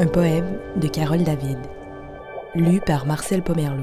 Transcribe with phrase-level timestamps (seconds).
[0.00, 1.58] Un poème de Carole David,
[2.54, 3.82] lu par Marcel Pomerleau.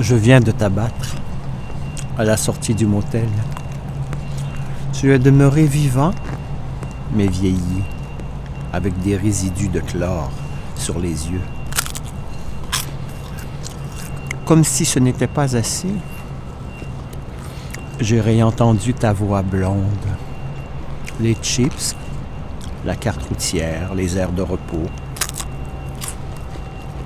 [0.00, 1.14] Je viens de t'abattre
[2.18, 3.28] à la sortie du motel.
[4.92, 6.10] Tu es demeuré vivant,
[7.14, 7.84] mais vieilli,
[8.72, 10.30] avec des résidus de chlore
[10.76, 11.42] sur les yeux.
[14.46, 15.94] Comme si ce n'était pas assez,
[18.00, 19.86] j'ai réentendu ta voix blonde.
[21.20, 21.94] Les chips,
[22.84, 24.88] la carte routière, les airs de repos.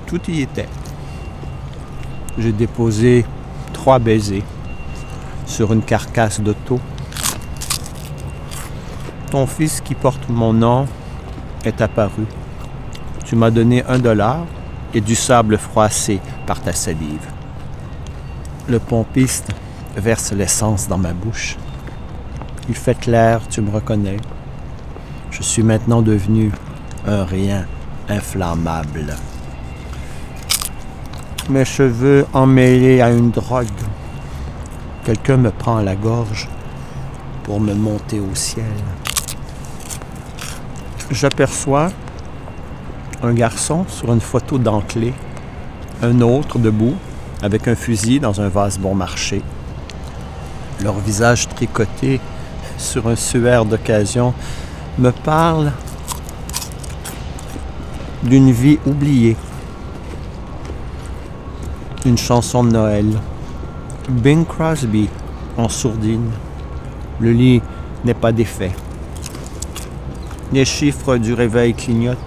[0.07, 0.69] Tout y était.
[2.37, 3.25] J'ai déposé
[3.73, 4.43] trois baisers
[5.45, 6.79] sur une carcasse d'auto.
[9.29, 10.87] Ton fils qui porte mon nom
[11.67, 12.25] est apparu.
[13.25, 14.45] Tu m'as donné un dollar
[14.93, 17.27] et du sable froissé par ta salive.
[18.67, 19.49] Le pompiste
[19.95, 21.57] verse l'essence dans ma bouche.
[22.69, 24.17] Il fait clair, tu me reconnais.
[25.31, 26.51] Je suis maintenant devenu
[27.05, 27.65] un rien
[28.09, 29.15] inflammable.
[31.49, 33.67] Mes cheveux emmêlés à une drogue.
[35.05, 36.49] Quelqu'un me prend à la gorge
[37.43, 38.65] pour me monter au ciel.
[41.09, 41.89] J'aperçois
[43.23, 45.13] un garçon sur une photo d'enclé,
[46.01, 46.95] un autre debout
[47.41, 49.41] avec un fusil dans un vase bon marché.
[50.83, 52.19] Leur visage tricoté
[52.77, 54.33] sur un suaire d'occasion
[54.99, 55.71] me parle
[58.23, 59.37] d'une vie oubliée.
[62.05, 63.13] Une chanson de Noël.
[64.09, 65.07] Bing Crosby
[65.55, 66.31] en sourdine.
[67.21, 67.61] Le lit
[68.03, 68.73] n'est pas défait.
[70.53, 72.17] Les chiffres du réveil clignotent.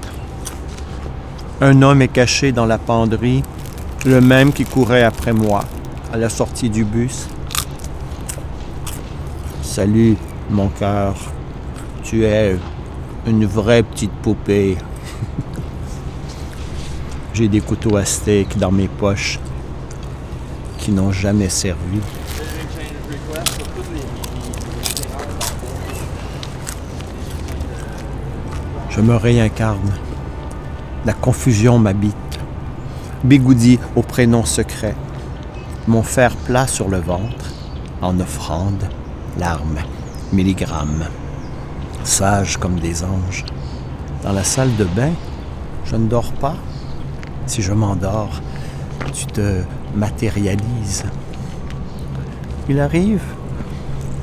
[1.63, 3.43] Un homme est caché dans la penderie,
[4.05, 5.65] le même qui courait après moi
[6.13, 7.29] à la sortie du bus.
[9.63, 10.17] Salut,
[10.51, 11.15] mon cœur.
[12.03, 12.57] Tu es
[13.27, 14.77] une vraie petite poupée.
[17.33, 19.39] J'ai des couteaux à steak dans mes poches
[20.77, 22.01] qui n'ont jamais servi.
[28.91, 29.93] Je me réincarne.
[31.07, 32.17] La confusion m'habite.
[33.23, 34.97] Bigoudi au prénom secret.
[35.87, 37.53] Mon fer plat sur le ventre,
[38.03, 38.83] en offrande,
[39.39, 39.79] larmes,
[40.33, 41.05] milligrammes.
[42.03, 43.45] Sage comme des anges.
[44.25, 45.13] Dans la salle de bain,
[45.85, 46.57] je ne dors pas.
[47.47, 48.41] Si je m'endors,
[49.13, 49.63] tu te
[49.95, 51.05] matérialises.
[52.69, 53.23] Il arrive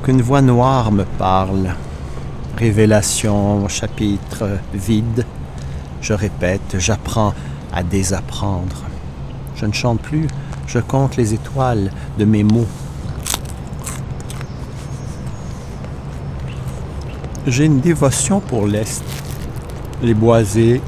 [0.02, 1.70] qu'une voix noire me parle
[2.58, 5.24] révélation, chapitre vide.
[6.00, 7.32] Je répète, j'apprends
[7.72, 8.82] à désapprendre.
[9.54, 10.26] Je ne chante plus,
[10.66, 12.66] je compte les étoiles de mes mots.
[17.46, 19.04] J'ai une dévotion pour l'Est,
[20.02, 20.80] les boisés,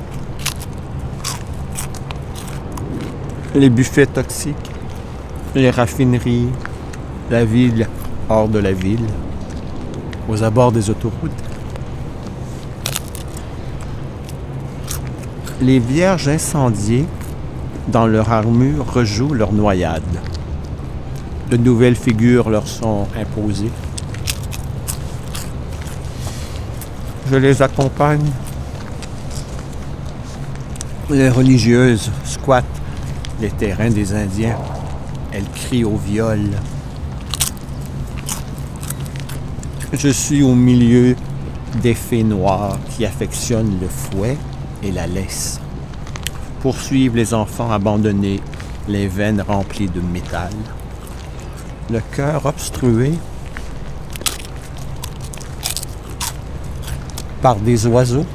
[3.55, 4.57] les buffets toxiques,
[5.55, 6.49] les raffineries,
[7.31, 7.89] la ville
[8.29, 9.07] hors de la ville,
[10.29, 11.50] aux abords des autoroutes.
[15.61, 17.07] Les vierges incendiées,
[17.89, 20.03] dans leur armure, rejouent leur noyade.
[21.51, 23.71] De nouvelles figures leur sont imposées.
[27.31, 28.31] Je les accompagne.
[31.11, 32.65] Les religieuses squattent
[33.41, 34.57] les terrains des Indiens.
[35.33, 36.41] Elles crient au viol.
[39.93, 41.17] Je suis au milieu
[41.83, 44.37] des fées noires qui affectionnent le fouet
[44.83, 45.61] et la laisse.
[46.61, 48.41] Poursuivre les enfants abandonnés,
[48.89, 50.53] les veines remplies de métal,
[51.91, 53.13] le cœur obstrué
[57.43, 58.27] par des oiseaux